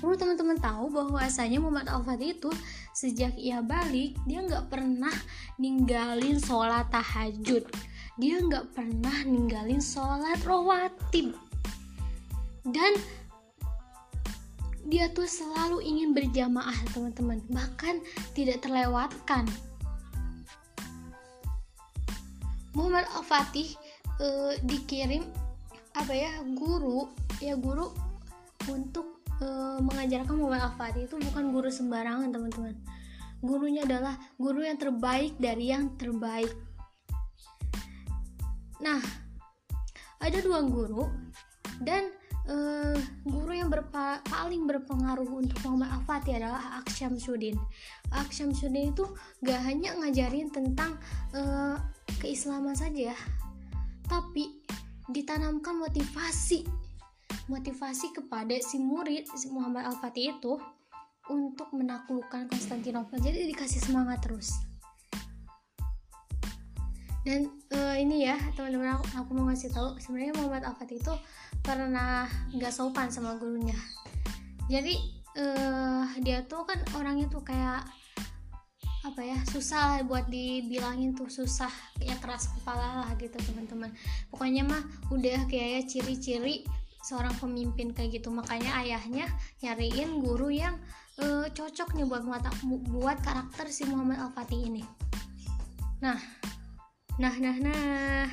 Perlu 0.00 0.16
teman-teman 0.16 0.56
tahu 0.60 0.92
bahwa 0.92 1.18
asalnya 1.20 1.60
Muhammad 1.60 1.88
Al-Fatih 1.88 2.36
itu 2.36 2.52
sejak 3.00 3.32
ia 3.40 3.64
balik 3.64 4.12
dia 4.28 4.44
nggak 4.44 4.68
pernah 4.68 5.14
ninggalin 5.56 6.36
sholat 6.36 6.84
tahajud. 6.92 7.64
Dia 8.20 8.36
nggak 8.44 8.76
pernah 8.76 9.24
ninggalin 9.24 9.80
sholat 9.80 10.36
rawatib. 10.44 11.32
Dan 12.60 13.00
dia 14.84 15.08
tuh 15.16 15.24
selalu 15.24 15.80
ingin 15.80 16.12
berjamaah 16.12 16.76
teman-teman. 16.92 17.40
Bahkan 17.48 18.04
tidak 18.36 18.60
terlewatkan. 18.60 19.48
Muhammad 22.76 23.08
Al-Fatih 23.16 23.80
e, 24.20 24.26
dikirim 24.68 25.24
apa 25.96 26.12
ya 26.14 26.32
guru 26.54 27.10
ya 27.42 27.58
guru 27.58 27.90
untuk 28.70 29.19
e, 29.40 29.46
mengajarkan 29.80 30.36
Muhammad 30.36 30.70
Al-Fatih 30.70 31.08
itu 31.08 31.16
bukan 31.18 31.44
guru 31.50 31.72
sembarangan 31.72 32.30
teman-teman 32.30 32.76
gurunya 33.40 33.88
adalah 33.88 34.20
guru 34.36 34.60
yang 34.62 34.76
terbaik 34.76 35.34
dari 35.40 35.72
yang 35.72 35.96
terbaik 35.96 36.52
nah 38.80 39.00
ada 40.20 40.38
dua 40.44 40.60
guru 40.68 41.08
dan 41.80 42.12
uh, 42.48 42.96
guru 43.24 43.52
yang 43.56 43.72
berpa 43.72 44.20
paling 44.28 44.68
berpengaruh 44.68 45.28
untuk 45.28 45.56
Muhammad 45.64 46.00
Al-Fatih 46.00 46.36
adalah 46.36 46.84
Aksyam 46.84 47.16
Sudin. 47.16 47.56
Aksyam 48.12 48.52
Sudin 48.52 48.92
itu 48.92 49.08
gak 49.40 49.60
hanya 49.64 49.96
ngajarin 49.96 50.52
tentang 50.52 51.00
uh, 51.32 51.80
keislaman 52.20 52.76
saja, 52.76 53.16
tapi 54.04 54.60
ditanamkan 55.08 55.80
motivasi 55.80 56.79
motivasi 57.50 58.14
kepada 58.14 58.54
si 58.62 58.78
murid 58.78 59.26
si 59.34 59.50
Muhammad 59.50 59.90
Al-Fatih 59.90 60.38
itu 60.38 60.54
untuk 61.26 61.74
menaklukkan 61.74 62.46
Konstantinopel. 62.46 63.18
Jadi 63.18 63.50
dikasih 63.50 63.82
semangat 63.82 64.22
terus. 64.22 64.54
Dan 67.26 67.50
uh, 67.74 67.98
ini 67.98 68.24
ya 68.24 68.38
teman-teman 68.56 68.96
aku, 68.96 69.04
aku 69.18 69.30
mau 69.34 69.50
ngasih 69.50 69.74
tahu 69.74 69.98
sebenarnya 69.98 70.38
Muhammad 70.38 70.64
Al-Fatih 70.70 71.02
itu 71.02 71.14
pernah 71.60 72.24
nggak 72.56 72.72
sopan 72.72 73.12
sama 73.12 73.36
gurunya 73.36 73.76
jadi 74.70 74.94
uh, 75.36 76.06
dia 76.22 76.46
tuh 76.46 76.64
kan 76.64 76.80
orangnya 76.96 77.28
tuh 77.28 77.44
kayak 77.44 77.84
apa 79.00 79.20
ya 79.24 79.38
susah 79.48 80.04
buat 80.04 80.28
dibilangin 80.28 81.16
tuh 81.16 81.26
susah 81.32 81.72
ya 82.04 82.12
keras 82.20 82.52
kepala 82.52 83.04
lah 83.04 83.10
gitu 83.16 83.32
teman-teman 83.48 83.88
pokoknya 84.28 84.62
mah 84.62 84.84
udah 85.08 85.48
kayak 85.48 85.88
ciri-ciri 85.88 86.68
seorang 87.04 87.32
pemimpin 87.36 87.92
kayak 87.92 88.20
gitu. 88.20 88.28
Makanya 88.32 88.80
ayahnya 88.84 89.26
nyariin 89.64 90.20
guru 90.20 90.52
yang 90.52 90.76
uh, 91.20 91.46
cocok 91.50 91.96
nih 91.96 92.06
buat 92.06 92.24
buat 92.92 93.18
karakter 93.24 93.68
si 93.68 93.88
Muhammad 93.88 94.20
Al 94.20 94.30
Fatih 94.32 94.60
ini. 94.60 94.82
Nah 96.00 96.20
nah 97.20 97.34
nah 97.36 97.56
nah. 97.60 98.26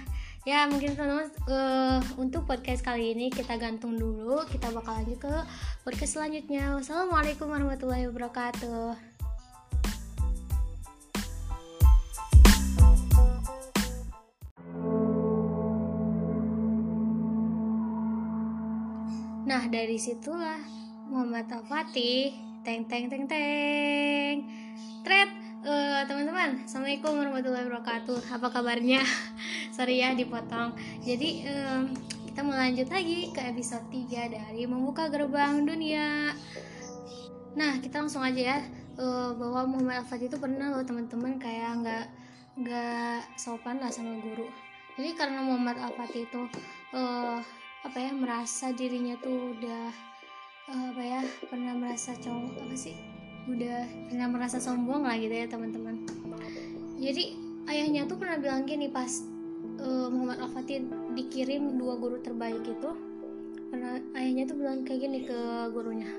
Ya 0.47 0.63
mungkin 0.63 0.95
teman-teman 0.95 1.27
uh, 1.51 2.00
untuk 2.15 2.47
podcast 2.47 2.79
kali 2.79 3.12
ini 3.12 3.27
kita 3.27 3.59
gantung 3.59 4.00
dulu. 4.00 4.47
Kita 4.47 4.71
bakal 4.71 5.03
lanjut 5.03 5.19
ke 5.19 5.33
podcast 5.83 6.15
selanjutnya. 6.15 6.71
Wassalamualaikum 6.79 7.51
warahmatullahi 7.51 8.07
wabarakatuh 8.07 9.16
Dari 19.67 20.00
situlah 20.00 20.63
Muhammad 21.12 21.51
Al-Fatih 21.51 22.31
Teng 22.63 22.88
teng 22.88 23.12
teng 23.12 23.27
teng. 23.27 24.47
Tret. 25.03 25.27
Uh, 25.67 26.00
teman-teman 26.07 26.63
Assalamualaikum 26.63 27.19
warahmatullahi 27.19 27.67
wabarakatuh. 27.67 28.31
Apa 28.31 28.47
kabarnya? 28.47 29.03
sorry 29.75 30.00
ya 30.00 30.15
dipotong. 30.15 30.71
Jadi 31.03 31.43
um, 31.51 31.91
kita 32.31 32.47
mau 32.47 32.55
lanjut 32.55 32.88
lagi 32.88 33.27
ke 33.36 33.43
episode 33.43 33.83
3 33.91 34.39
dari 34.39 34.63
membuka 34.63 35.12
gerbang 35.12 35.67
dunia. 35.67 36.31
Nah 37.59 37.83
kita 37.83 38.07
langsung 38.07 38.24
aja 38.24 38.55
ya. 38.55 38.59
Uh, 38.95 39.36
bahwa 39.36 39.67
Muhammad 39.67 40.07
Al-Fatih 40.07 40.31
itu 40.31 40.39
pernah 40.39 40.71
loh 40.71 40.88
teman-teman 40.88 41.36
kayak 41.36 41.83
nggak 41.83 42.05
nggak 42.63 43.19
sopan 43.36 43.83
lah 43.83 43.91
sama 43.91 44.15
guru. 44.24 44.47
Jadi 44.95 45.12
karena 45.12 45.43
Muhammad 45.43 45.75
Al-Fatih 45.75 46.24
itu 46.24 46.47
uh, 46.95 47.43
apa 47.88 48.03
ya 48.03 48.12
merasa 48.12 48.75
dirinya 48.75 49.15
tuh 49.24 49.56
udah 49.56 49.88
uh, 50.67 50.86
apa 50.91 51.03
ya 51.08 51.22
pernah 51.48 51.72
merasa 51.72 52.12
cowok 52.20 52.67
apa 52.67 52.75
sih 52.75 53.00
udah 53.48 53.88
pernah 54.12 54.27
merasa 54.27 54.60
sombong 54.60 55.08
lah 55.08 55.15
gitu 55.15 55.32
ya 55.32 55.48
teman-teman. 55.48 56.03
Jadi 57.00 57.32
ayahnya 57.72 58.03
tuh 58.03 58.20
pernah 58.20 58.36
bilang 58.36 58.67
gini 58.67 58.91
pas 58.91 59.24
uh, 59.79 60.12
Muhammad 60.12 60.44
Al 60.44 60.51
Fatih 60.51 60.84
dikirim 61.15 61.79
dua 61.79 61.96
guru 61.96 62.20
terbaik 62.20 62.67
itu 62.67 62.91
karena 63.72 64.03
ayahnya 64.20 64.44
tuh 64.51 64.60
bilang 64.60 64.84
kayak 64.84 65.08
gini 65.08 65.24
ke 65.24 65.39
gurunya. 65.72 66.12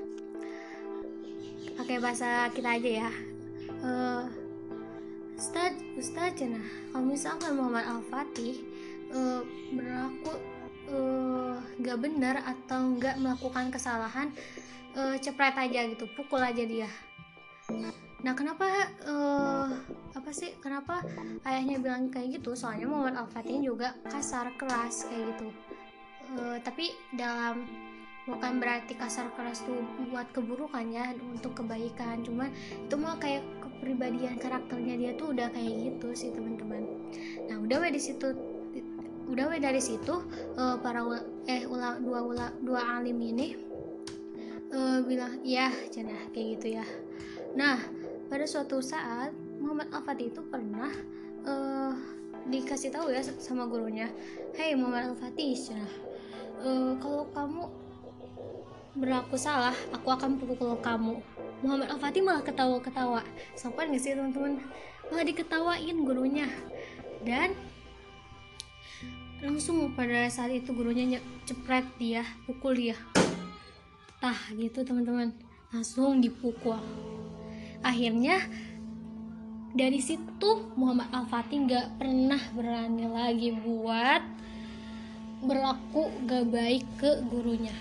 Pakai 1.77 2.01
bahasa 2.01 2.49
kita 2.57 2.81
aja 2.81 2.91
ya. 3.05 3.11
Uh, 3.85 4.25
Ustad, 5.37 5.77
Ustad 6.01 6.35
nah 6.49 6.65
kalau 6.91 7.13
misalkan 7.13 7.61
Muhammad 7.61 7.85
Al 7.85 8.01
Fatih 8.09 8.57
uh, 9.13 9.45
berlaku 9.77 10.33
uh, 10.93 11.57
gak 11.81 11.99
benar 12.01 12.43
atau 12.45 12.97
gak 12.99 13.17
melakukan 13.21 13.71
kesalahan 13.73 14.29
uh, 14.97 15.17
cepret 15.21 15.55
aja 15.57 15.87
gitu 15.89 16.09
pukul 16.17 16.41
aja 16.41 16.65
dia. 16.65 16.91
Nah 18.19 18.35
kenapa 18.35 18.67
uh, 19.07 19.69
apa 20.17 20.31
sih 20.35 20.57
kenapa 20.59 21.05
ayahnya 21.47 21.79
bilang 21.79 22.11
kayak 22.11 22.43
gitu? 22.43 22.59
Soalnya 22.59 22.91
Muhammad 22.91 23.15
Al 23.15 23.29
Fatih 23.31 23.63
juga 23.63 23.95
kasar 24.09 24.51
keras 24.59 25.07
kayak 25.07 25.37
gitu. 25.37 25.49
Uh, 26.35 26.57
tapi 26.61 26.93
dalam 27.15 27.65
bukan 28.29 28.61
berarti 28.61 28.93
kasar 28.93 29.33
keras 29.33 29.65
tuh 29.65 29.81
buat 30.13 30.29
keburukan 30.35 30.85
ya 30.91 31.15
untuk 31.31 31.63
kebaikan. 31.63 32.21
Cuman 32.27 32.51
itu 32.85 32.95
mah 32.99 33.17
kayak 33.23 33.47
kepribadian 33.63 34.37
karakternya 34.37 34.95
dia 34.99 35.13
tuh 35.15 35.33
udah 35.33 35.49
kayak 35.55 35.73
gitu 35.79 36.09
sih 36.13 36.35
teman-teman. 36.35 36.83
Nah 37.47 37.57
udah 37.63 37.87
di 37.89 38.03
situ 38.03 38.35
udah 39.29 39.61
dari 39.61 39.79
situ 39.79 40.25
uh, 40.57 40.77
para 40.81 41.05
eh 41.45 41.69
ula, 41.69 42.01
dua 42.01 42.21
ula, 42.25 42.47
dua 42.65 43.01
alim 43.01 43.21
ini 43.21 43.53
uh, 44.73 45.05
bilang 45.05 45.45
ya 45.45 45.69
cina 45.93 46.17
kayak 46.33 46.47
gitu 46.59 46.81
ya. 46.81 46.87
Nah 47.53 47.77
pada 48.33 48.45
suatu 48.49 48.81
saat 48.81 49.33
Muhammad 49.61 49.93
Al-Fatih 49.93 50.33
itu 50.33 50.41
pernah 50.49 50.93
uh, 51.45 51.93
dikasih 52.49 52.89
tahu 52.89 53.13
ya 53.13 53.21
sama 53.21 53.69
gurunya 53.69 54.09
Hei 54.57 54.73
Muhammad 54.73 55.13
Al-Fatih 55.13 55.53
cina 55.53 55.85
uh, 56.65 56.97
kalau 56.97 57.29
kamu 57.37 57.65
berlaku 58.99 59.39
salah 59.39 59.77
aku 59.95 60.09
akan 60.11 60.41
pukul 60.43 60.75
kamu. 60.83 61.23
Muhammad 61.59 61.91
Al-Fatih 61.91 62.23
malah 62.23 62.43
ketawa-ketawa. 62.43 63.23
Sopan 63.59 63.91
gak 63.91 64.03
sih 64.03 64.15
teman-teman? 64.15 64.63
Malah 65.11 65.27
diketawain 65.27 65.97
gurunya. 66.07 66.47
Dan 67.27 67.55
langsung 69.39 69.95
pada 69.95 70.27
saat 70.27 70.51
itu 70.51 70.75
gurunya 70.75 71.23
cepret 71.47 71.87
dia 71.99 72.27
pukul 72.45 72.75
dia. 72.75 72.97
Tah 74.19 74.39
gitu 74.55 74.83
teman-teman. 74.83 75.31
Langsung 75.71 76.19
dipukul. 76.19 76.81
Akhirnya 77.85 78.43
dari 79.77 80.03
situ 80.03 80.75
Muhammad 80.75 81.13
Al-Fatih 81.15 81.69
nggak 81.69 81.87
pernah 82.03 82.43
berani 82.57 83.07
lagi 83.07 83.55
buat 83.55 84.23
berlaku 85.39 86.11
gak 86.27 86.51
baik 86.51 86.85
ke 86.99 87.23
gurunya. 87.31 87.75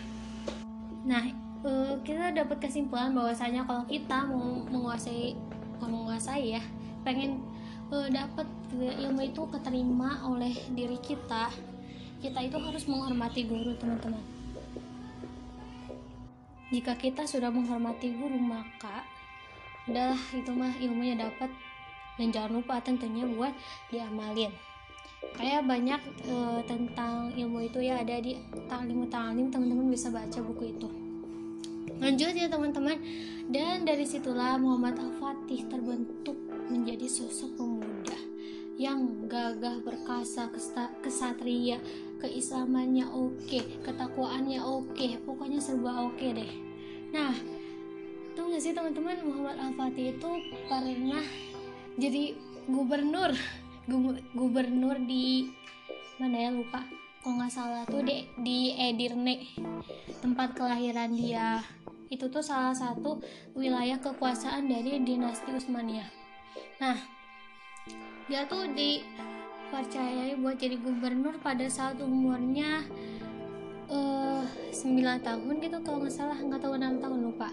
Nah 1.07 1.25
uh, 1.65 1.97
kita 2.05 2.35
dapat 2.35 2.61
kesimpulan 2.61 3.17
bahwasanya 3.17 3.65
kalau 3.65 3.81
kita 3.89 4.29
mau 4.29 4.61
menguasai 4.69 5.33
mau 5.81 5.89
menguasai 5.89 6.57
ya 6.57 6.63
pengen 7.01 7.41
uh, 7.89 8.05
dapat 8.09 8.45
ilmu 8.75 9.21
itu 9.23 9.41
keterima 9.47 10.27
oleh 10.27 10.51
diri 10.75 10.99
kita. 10.99 11.47
Kita 12.17 12.39
itu 12.41 12.57
harus 12.57 12.83
menghormati 12.89 13.45
guru 13.45 13.77
teman-teman. 13.77 14.23
Jika 16.67 16.99
kita 16.99 17.23
sudah 17.23 17.47
menghormati 17.47 18.11
guru 18.11 18.35
maka 18.35 19.07
udahlah 19.87 20.19
itu 20.35 20.51
mah 20.51 20.73
ilmunya 20.81 21.15
dapat. 21.15 21.47
Dan 22.17 22.33
jangan 22.33 22.59
lupa 22.59 22.81
tentunya 22.81 23.29
buat 23.29 23.53
diamalin. 23.93 24.49
Kayak 25.37 25.69
banyak 25.69 26.01
e, 26.25 26.35
tentang 26.65 27.29
ilmu 27.29 27.69
itu 27.69 27.77
ya 27.77 28.01
ada 28.01 28.17
di 28.17 28.41
taklim 28.65 29.05
teman-teman 29.05 29.85
bisa 29.93 30.09
baca 30.09 30.39
buku 30.41 30.73
itu. 30.73 30.89
Lanjut 32.01 32.33
ya 32.33 32.49
teman-teman. 32.49 32.97
Dan 33.47 33.85
dari 33.85 34.03
situlah 34.03 34.57
Muhammad 34.57 34.97
Al-Fatih 34.97 35.69
terbentuk 35.69 36.35
menjadi 36.67 37.05
sosok 37.07 37.53
pemuda 37.55 37.86
yang 38.77 39.25
gagah 39.25 39.81
berkasa 39.81 40.53
kesatria 41.01 41.81
keislamannya 42.21 43.09
oke 43.09 43.33
okay, 43.41 43.65
ketakwaannya 43.81 44.61
oke 44.61 44.93
okay, 44.93 45.17
pokoknya 45.25 45.57
serba 45.57 46.05
oke 46.05 46.13
okay 46.13 46.37
deh. 46.37 46.51
Nah 47.09 47.33
tuh 48.37 48.53
gak 48.53 48.61
sih 48.61 48.77
teman-teman 48.77 49.17
Muhammad 49.25 49.57
Al-Fatih 49.57 50.13
itu 50.13 50.29
pernah 50.69 51.25
jadi 51.97 52.37
gubernur 52.69 53.33
gubernur 54.37 54.97
di 55.01 55.49
mana 56.21 56.37
ya 56.37 56.49
lupa 56.53 56.85
kalau 57.25 57.43
nggak 57.43 57.51
salah 57.51 57.83
tuh 57.89 58.05
di, 58.05 58.29
di 58.39 58.77
Edirne 58.77 59.41
tempat 60.21 60.53
kelahiran 60.53 61.11
dia. 61.11 61.59
Itu 62.07 62.31
tuh 62.31 62.39
salah 62.39 62.71
satu 62.71 63.19
wilayah 63.51 63.99
kekuasaan 63.99 64.69
dari 64.69 65.01
dinasti 65.03 65.51
Utsmaniyah. 65.51 66.07
Nah 66.79 67.16
dia 68.27 68.43
tuh 68.45 68.67
dipercayai 68.71 70.35
buat 70.39 70.59
jadi 70.59 70.75
gubernur 70.79 71.39
pada 71.39 71.63
saat 71.71 71.99
umurnya 72.03 72.83
uh, 73.87 74.43
eh, 74.43 74.75
9 74.75 75.23
tahun 75.23 75.53
gitu 75.63 75.77
kalau 75.83 76.03
nggak 76.03 76.15
salah 76.15 76.37
nggak 76.37 76.59
tahu 76.59 76.75
enam 76.75 76.99
tahun 76.99 77.19
lupa. 77.23 77.49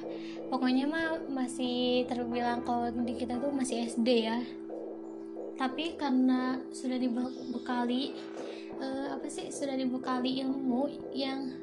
Pokoknya 0.51 0.85
mah 0.91 1.23
masih 1.31 2.05
terbilang 2.11 2.67
kalau 2.67 2.91
di 2.91 3.15
kita 3.15 3.39
tuh 3.39 3.55
masih 3.55 3.87
SD 3.87 4.09
ya. 4.27 4.43
Tapi 5.55 5.95
karena 5.95 6.59
sudah 6.75 6.99
dibekali 6.99 8.11
uh, 8.83 9.15
apa 9.15 9.27
sih 9.31 9.51
sudah 9.55 9.79
dibekali 9.79 10.43
ilmu 10.43 10.91
yang 11.15 11.55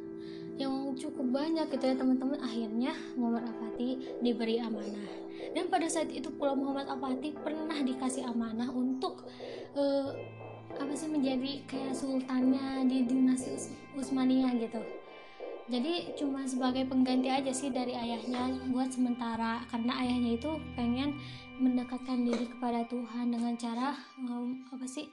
yang 0.55 0.93
cukup 0.93 1.25
banyak 1.31 1.67
gitu 1.73 1.89
ya 1.89 1.95
teman-teman 1.97 2.37
akhirnya 2.37 2.93
Muhammad 3.17 3.49
Al-Fatih 3.49 4.21
diberi 4.21 4.61
amanah 4.61 5.09
dan 5.51 5.67
pada 5.67 5.87
saat 5.89 6.09
itu 6.13 6.29
pula 6.35 6.53
Muhammad 6.53 6.87
Al-Fatih 6.87 7.35
pernah 7.41 7.79
dikasih 7.81 8.27
amanah 8.29 8.69
untuk 8.71 9.25
uh, 9.75 10.09
apa 10.71 10.93
sih 10.95 11.11
menjadi 11.11 11.67
kayak 11.67 11.91
sultannya 11.91 12.87
di 12.87 13.03
dinasti 13.03 13.75
Utsmaniyah 13.97 14.55
gitu 14.55 14.79
jadi 15.71 16.11
cuma 16.19 16.43
sebagai 16.43 16.83
pengganti 16.89 17.31
aja 17.31 17.51
sih 17.53 17.71
dari 17.71 17.95
ayahnya 17.95 18.59
buat 18.75 18.91
sementara 18.91 19.63
karena 19.71 19.93
ayahnya 20.03 20.35
itu 20.35 20.51
pengen 20.75 21.15
mendekatkan 21.61 22.27
diri 22.27 22.49
kepada 22.49 22.83
Tuhan 22.91 23.31
dengan 23.31 23.53
cara 23.55 23.95
um, 24.19 24.67
apa 24.73 24.83
sih 24.83 25.07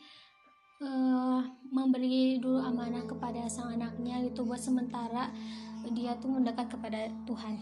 uh, 0.83 1.43
memberi 1.71 2.43
dulu 2.43 2.59
amanah 2.59 3.07
kepada 3.07 3.47
sang 3.47 3.77
anaknya 3.77 4.25
gitu 4.27 4.43
buat 4.43 4.59
sementara 4.59 5.31
dia 5.95 6.19
tuh 6.19 6.29
mendekat 6.33 6.69
kepada 6.69 7.09
Tuhan. 7.25 7.55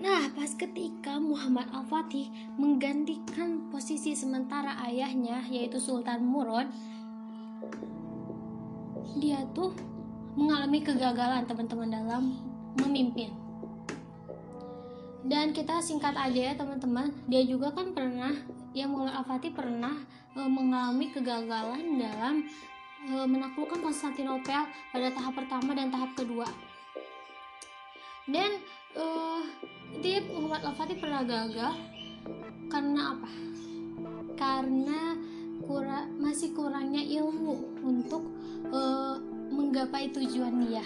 Nah, 0.00 0.32
pas 0.32 0.48
ketika 0.56 1.20
Muhammad 1.20 1.68
Al-Fatih 1.76 2.32
menggantikan 2.56 3.68
posisi 3.68 4.16
sementara 4.16 4.80
ayahnya 4.88 5.44
yaitu 5.52 5.76
Sultan 5.76 6.24
Murad, 6.24 6.72
dia 9.20 9.44
tuh 9.52 9.76
mengalami 10.40 10.80
kegagalan 10.80 11.44
teman-teman 11.44 11.92
dalam 11.92 12.22
memimpin. 12.80 13.28
Dan 15.20 15.52
kita 15.52 15.84
singkat 15.84 16.16
aja 16.16 16.48
ya 16.48 16.54
teman-teman 16.56 17.12
dia 17.28 17.44
juga 17.44 17.68
kan 17.76 17.92
pernah 17.92 18.32
yang 18.72 18.96
Muhammad 18.96 19.20
Al-Fatih 19.20 19.52
pernah 19.52 19.92
e, 20.32 20.40
mengalami 20.48 21.12
kegagalan 21.12 22.00
dalam 22.00 22.48
e, 23.04 23.14
menaklukkan 23.28 23.84
Konstantinopel 23.84 24.64
pada 24.64 25.08
tahap 25.12 25.36
pertama 25.36 25.76
dan 25.76 25.92
tahap 25.92 26.16
kedua. 26.16 26.48
Dan 28.24 28.64
e, 28.96 29.04
dia 30.00 30.22
Muhammad 30.30 30.62
Al-Fatih 30.66 30.98
pernah 30.98 31.22
gagal. 31.22 31.74
Karena 32.70 33.16
apa? 33.16 33.30
Karena 34.38 35.18
kura, 35.66 36.06
masih 36.18 36.54
kurangnya 36.54 37.02
ilmu 37.02 37.82
untuk 37.84 38.30
e, 38.70 38.80
menggapai 39.50 40.10
tujuan 40.14 40.54
dia. 40.66 40.84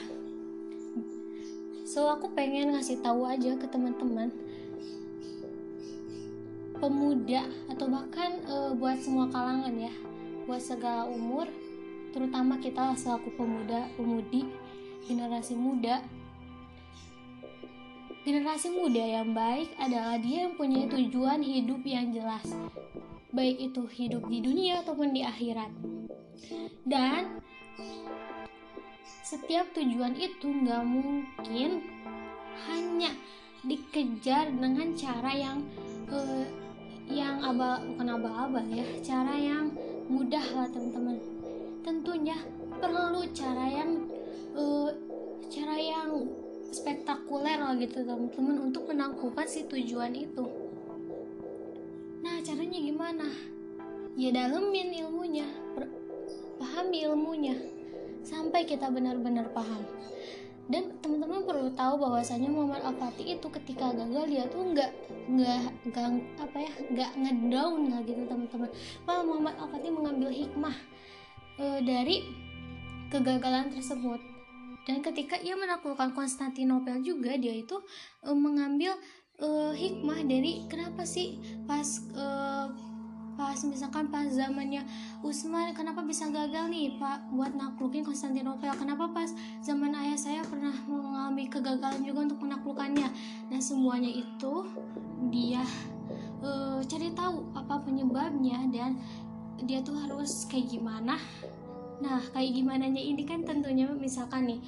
So 1.85 2.09
aku 2.11 2.33
pengen 2.33 2.75
ngasih 2.75 3.05
tahu 3.05 3.29
aja 3.29 3.55
ke 3.55 3.67
teman-teman. 3.69 4.33
Pemuda 6.81 7.47
atau 7.71 7.87
bahkan 7.87 8.40
e, 8.43 8.57
buat 8.75 8.99
semua 8.99 9.31
kalangan 9.31 9.77
ya. 9.77 9.95
Buat 10.45 10.61
segala 10.61 11.09
umur 11.09 11.49
terutama 12.14 12.62
kita 12.62 12.95
selaku 12.95 13.35
pemuda 13.35 13.90
pemudi 13.99 14.47
generasi 15.03 15.59
muda 15.59 15.99
generasi 18.25 18.73
muda 18.73 19.05
yang 19.05 19.37
baik 19.37 19.69
adalah 19.77 20.17
dia 20.17 20.49
yang 20.49 20.57
punya 20.57 20.89
tujuan 20.89 21.45
hidup 21.45 21.85
yang 21.85 22.09
jelas. 22.09 22.49
Baik 23.37 23.71
itu 23.71 23.85
hidup 23.85 24.25
di 24.33 24.41
dunia 24.41 24.81
ataupun 24.81 25.13
di 25.13 25.21
akhirat. 25.21 25.69
Dan 26.89 27.45
setiap 29.05 29.69
tujuan 29.77 30.17
itu 30.17 30.49
nggak 30.49 30.85
mungkin 30.89 31.85
hanya 32.65 33.13
dikejar 33.61 34.49
dengan 34.57 34.97
cara 34.97 35.33
yang 35.37 35.59
uh, 36.09 36.49
yang 37.05 37.45
abal 37.45 37.85
bukan 37.93 38.09
abal-abal 38.09 38.65
ya 38.73 38.85
cara 39.05 39.37
yang 39.37 39.69
mudah 40.09 40.45
lah 40.57 40.69
teman-teman. 40.73 41.21
Tentunya 41.85 42.41
perlu 42.81 43.21
cara 43.37 43.69
yang 43.69 44.09
uh, 44.57 44.89
cara 45.53 45.77
yang 45.77 46.25
spektakuler 46.72 47.61
lah 47.61 47.74
gitu 47.77 48.07
teman-teman 48.07 48.70
untuk 48.70 48.88
menaklukkan 48.88 49.44
si 49.44 49.66
tujuan 49.68 50.14
itu. 50.16 50.46
Nah 52.24 52.40
caranya 52.40 52.79
gimana? 52.81 53.29
Ya 54.14 54.31
dalemin 54.31 54.94
ilmunya 54.94 55.44
pahami 56.59 57.05
ilmunya 57.05 57.57
sampai 58.24 58.64
kita 58.64 58.88
benar-benar 58.88 59.53
paham. 59.53 59.85
Dan 60.64 60.96
teman-teman 61.05 61.44
perlu 61.44 61.68
tahu 61.77 62.00
bahwasanya 62.00 62.48
Muhammad 62.48 62.81
Al-Fatih 62.88 63.37
itu 63.37 63.46
ketika 63.53 63.92
gagal 63.92 64.24
dia 64.33 64.48
tuh 64.48 64.64
nggak 64.64 64.90
nggak 65.29 65.61
nggak 65.92 66.09
apa 66.40 66.57
ya 66.57 66.72
nggak 66.88 67.11
ngedown 67.20 67.92
lah 67.92 68.00
gitu 68.09 68.24
teman-teman. 68.24 68.70
Malah 69.05 69.24
Muhammad 69.29 69.55
Al-Fatih 69.61 69.92
mengambil 69.92 70.33
hikmah 70.33 70.77
e, 71.61 71.64
dari 71.85 72.16
kegagalan 73.12 73.77
tersebut 73.77 74.34
dan 74.85 75.01
ketika 75.01 75.40
ia 75.40 75.57
menaklukkan 75.57 76.12
Konstantinopel 76.12 77.01
juga 77.01 77.37
dia 77.40 77.57
itu 77.57 77.81
uh, 78.25 78.37
mengambil 78.37 78.97
uh, 79.40 79.73
hikmah 79.73 80.25
dari 80.25 80.64
kenapa 80.68 81.03
sih 81.09 81.40
pas 81.64 81.87
uh, 82.14 82.68
pas 83.35 83.59
misalkan 83.66 84.09
pas 84.14 84.31
zamannya 84.31 84.87
Utsman 85.27 85.75
kenapa 85.75 86.07
bisa 86.07 86.31
gagal 86.31 86.70
nih 86.70 86.94
Pak 87.03 87.35
buat 87.35 87.51
naklukin 87.59 88.07
Konstantinopel? 88.07 88.70
Kenapa 88.79 89.11
pas 89.11 89.27
zaman 89.59 89.90
ayah 89.90 90.14
saya 90.14 90.40
pernah 90.47 90.70
mengalami 90.87 91.51
kegagalan 91.51 92.07
juga 92.07 92.31
untuk 92.31 92.47
menaklukkannya 92.47 93.09
dan 93.51 93.61
semuanya 93.61 94.07
itu 94.07 94.70
dia 95.35 95.66
uh, 96.47 96.79
cari 96.87 97.11
tahu 97.11 97.51
apa 97.59 97.83
penyebabnya 97.83 98.70
dan 98.70 99.03
dia 99.66 99.83
tuh 99.83 99.99
harus 99.99 100.47
kayak 100.47 100.70
gimana 100.70 101.18
nah 102.03 102.23
kayak 102.35 102.51
gimana 102.57 102.91
nya? 102.91 103.03
Ini 103.03 103.23
kan 103.27 103.47
tentunya 103.47 103.87
misalkan 103.91 104.51
nih 104.51 104.61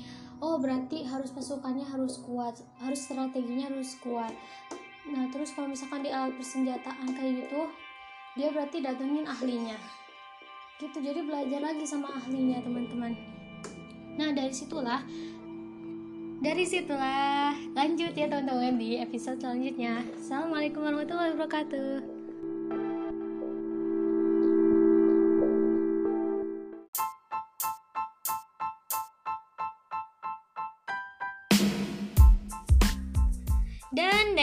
oh 0.44 0.60
berarti 0.60 1.08
harus 1.08 1.32
pasukannya 1.32 1.86
harus 1.86 2.20
kuat 2.20 2.60
harus 2.82 3.00
strateginya 3.00 3.72
harus 3.72 3.96
kuat. 4.04 4.32
Nah 5.08 5.30
terus 5.32 5.54
kalau 5.54 5.70
misalkan 5.70 6.04
di 6.04 6.10
alat 6.12 6.34
persenjataan 6.36 7.08
kayak 7.16 7.46
gitu 7.46 7.62
dia 8.36 8.52
berarti 8.52 8.84
datengin 8.84 9.24
ahlinya. 9.24 9.78
Gitu 10.76 10.98
jadi 11.00 11.24
belajar 11.24 11.60
lagi 11.64 11.84
sama 11.88 12.12
ahlinya 12.12 12.60
teman-teman. 12.60 13.16
Nah 14.20 14.30
dari 14.36 14.52
situlah 14.52 15.00
dari 16.36 16.64
situlah 16.68 17.56
lanjut 17.72 18.12
ya 18.12 18.28
teman-teman 18.28 18.76
di 18.76 19.00
episode 19.00 19.40
selanjutnya. 19.40 20.04
Assalamualaikum 20.20 20.84
warahmatullahi 20.84 21.32
wabarakatuh 21.32 22.25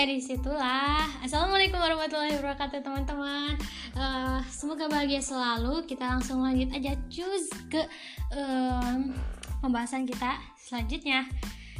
dari 0.04 0.20
situlah 0.20 1.00
assalamualaikum 1.24 1.80
warahmatullahi 1.80 2.36
wabarakatuh 2.36 2.84
teman-teman. 2.84 3.56
Uh, 3.96 4.44
semoga 4.52 4.92
bahagia 4.92 5.24
selalu. 5.24 5.80
Kita 5.88 6.12
langsung 6.12 6.44
lanjut 6.44 6.76
aja 6.76 6.92
cus 7.08 7.48
ke 7.72 7.80
um, 8.36 9.16
pembahasan 9.64 10.04
kita 10.04 10.44
selanjutnya. 10.60 11.24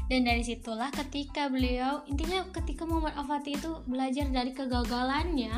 Dan 0.08 0.24
dari 0.24 0.40
situlah 0.40 0.88
ketika 0.96 1.52
beliau 1.52 2.00
intinya 2.08 2.48
ketika 2.56 2.88
Muhammad 2.88 3.12
Al-Fatih 3.20 3.60
itu 3.60 3.72
belajar 3.92 4.32
dari 4.32 4.56
kegagalannya 4.56 5.52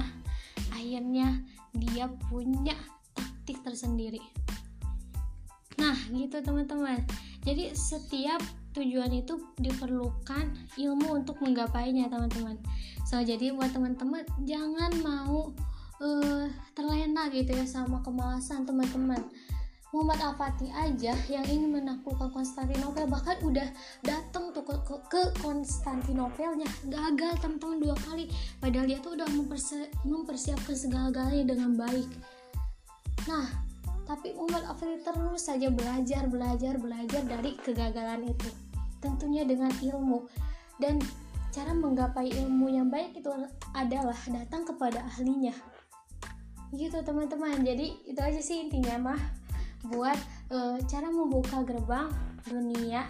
akhirnya 0.73 1.45
dia 1.69 2.09
punya 2.33 2.73
taktik 3.13 3.61
tersendiri. 3.61 4.25
Nah 5.77 5.93
gitu 6.09 6.41
teman-teman. 6.41 7.05
Jadi 7.45 7.77
setiap 7.77 8.41
tujuan 8.75 9.11
itu 9.15 9.39
diperlukan 9.57 10.51
ilmu 10.75 11.23
untuk 11.23 11.39
menggapainya 11.39 12.11
teman-teman. 12.11 12.59
So 13.07 13.23
jadi 13.23 13.55
buat 13.55 13.71
teman-teman 13.71 14.27
jangan 14.43 14.91
mau 14.99 15.55
uh, 16.03 16.45
terlena 16.75 17.31
gitu 17.31 17.55
ya 17.55 17.63
sama 17.63 18.03
kemalasan 18.03 18.67
teman-teman. 18.67 19.23
Muhammad 19.95 20.19
Al-Fatih 20.19 20.75
aja 20.75 21.15
yang 21.31 21.45
ingin 21.47 21.71
menaklukkan 21.71 22.27
Konstantinopel 22.35 23.07
bahkan 23.07 23.39
udah 23.39 23.63
datang 24.03 24.51
ke, 24.51 24.59
ke, 24.59 24.75
ke 25.07 25.23
Konstantinopelnya 25.39 26.67
gagal 26.91 27.39
teman-teman 27.39 27.79
dua 27.79 27.95
kali. 28.03 28.27
Padahal 28.59 28.91
dia 28.91 28.99
tuh 28.99 29.15
udah 29.15 29.29
mempersi 29.31 29.87
mempersiapkan 30.03 30.75
segala-galanya 30.75 31.55
dengan 31.55 31.79
baik. 31.79 32.11
Nah 33.31 33.47
tapi 34.03 34.35
Muhammad 34.35 34.67
Al-Fatih 34.67 35.01
terus 35.01 35.41
saja 35.47 35.67
belajar 35.71 36.27
belajar 36.27 36.75
belajar 36.75 37.21
dari 37.23 37.55
kegagalan 37.55 38.35
itu 38.35 38.64
tentunya 39.05 39.45
dengan 39.45 39.69
ilmu. 39.69 40.25
Dan 40.81 40.97
cara 41.53 41.71
menggapai 41.71 42.33
ilmu 42.33 42.67
yang 42.73 42.89
baik 42.89 43.21
itu 43.21 43.29
adalah 43.77 44.17
datang 44.27 44.65
kepada 44.65 45.05
ahlinya. 45.13 45.53
Gitu 46.73 46.97
teman-teman. 47.05 47.61
Jadi 47.61 48.09
itu 48.09 48.19
aja 48.19 48.41
sih 48.41 48.65
intinya 48.65 49.13
mah. 49.13 49.21
Buat 49.85 50.17
uh, 50.49 50.81
cara 50.89 51.13
membuka 51.13 51.61
gerbang 51.61 52.09
dunia 52.49 53.05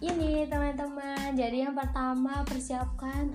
ini 0.00 0.46
teman-teman. 0.46 1.34
Jadi 1.34 1.66
yang 1.66 1.74
pertama 1.74 2.46
persiapkan. 2.46 3.34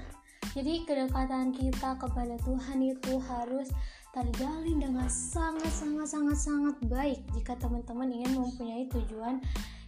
Jadi 0.51 0.83
kedekatan 0.83 1.55
kita 1.55 1.95
kepada 1.95 2.35
Tuhan 2.43 2.83
itu 2.83 3.15
harus 3.23 3.71
terjalin 4.11 4.83
dengan 4.83 5.07
sangat 5.07 5.71
sangat 5.71 6.07
sangat 6.11 6.37
sangat 6.37 6.75
baik. 6.91 7.19
Jika 7.31 7.55
teman-teman 7.55 8.11
ingin 8.11 8.35
mempunyai 8.35 8.83
tujuan 8.91 9.39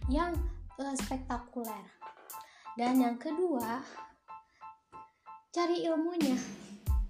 yang 0.08 0.32
uh, 0.78 0.94
spektakuler. 0.98 1.86
Dan 2.74 2.98
yang 2.98 3.16
kedua, 3.20 3.82
cari 5.54 5.86
ilmunya. 5.86 6.34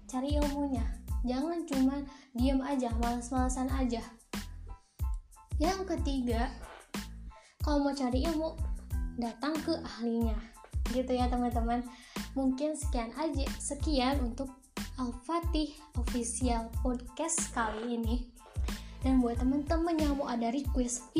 Cari 0.05 0.37
ilmunya. 0.37 0.85
Jangan 1.25 1.65
cuma 1.65 1.95
diam 2.37 2.61
aja, 2.61 2.93
malas-malasan 3.01 3.65
aja. 3.73 4.01
Yang 5.57 5.97
ketiga, 5.97 6.53
kalau 7.65 7.81
mau 7.81 7.95
cari 7.97 8.21
ilmu, 8.29 8.53
datang 9.17 9.57
ke 9.65 9.73
ahlinya. 9.81 10.37
Gitu 10.93 11.17
ya, 11.17 11.25
teman-teman. 11.25 11.81
Mungkin 12.37 12.77
sekian 12.77 13.09
aja, 13.17 13.49
sekian 13.57 14.21
untuk 14.21 14.53
Al-Fatih 15.01 15.73
Official 15.97 16.69
Podcast 16.85 17.49
kali 17.57 17.97
ini 17.97 18.34
dan 19.05 19.21
buat 19.21 19.37
temen-temen 19.37 20.01
yang 20.01 20.17
mau 20.17 20.25
ada 20.25 20.49
request 20.49 21.13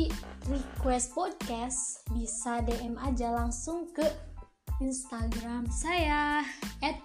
request 0.50 1.14
podcast 1.14 2.02
bisa 2.10 2.58
DM 2.66 2.98
aja 2.98 3.30
langsung 3.30 3.86
ke 3.94 4.02
Instagram 4.82 5.70
saya 5.70 6.42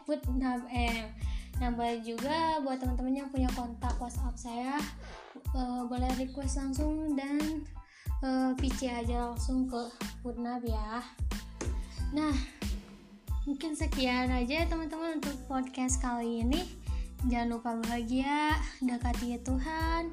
@putnabm 0.10 1.06
nah 1.62 1.70
boleh 1.70 2.02
juga 2.02 2.58
buat 2.65 2.82
teman-teman 2.82 3.22
yang 3.22 3.30
punya 3.30 3.46
kontak 3.54 3.94
WhatsApp 4.02 4.34
saya 4.34 4.82
uh, 5.54 5.86
boleh 5.86 6.10
request 6.17 6.58
langsung 6.58 7.13
dan 7.13 7.63
uh, 8.26 8.52
eh, 8.52 8.52
PC 8.58 8.89
aja 8.89 9.32
langsung 9.32 9.67
ke 9.67 9.82
Putnab 10.22 10.62
ya. 10.65 11.02
Nah 12.13 12.34
mungkin 13.50 13.74
sekian 13.74 14.30
aja 14.30 14.70
teman-teman 14.70 15.17
untuk 15.22 15.36
podcast 15.50 16.00
kali 16.00 16.46
ini. 16.46 16.62
Jangan 17.30 17.50
lupa 17.54 17.78
bahagia 17.78 18.58
dekati 18.82 19.38
Tuhan 19.46 20.10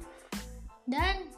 dan 0.89 1.29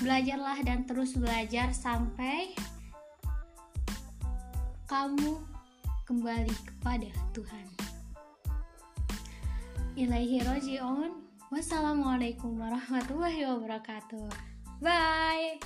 belajarlah 0.00 0.58
dan 0.64 0.88
terus 0.88 1.14
belajar 1.14 1.70
sampai 1.76 2.56
kamu 4.88 5.38
kembali 6.08 6.56
kepada 6.66 7.12
Tuhan. 7.36 7.66
Ilaihi 9.92 10.40
roji'un. 10.42 11.12
Wassalamualaikum 11.52 12.56
warahmatullahi 12.56 13.44
wabarakatuh. 13.44 14.24
Bye. 14.80 15.60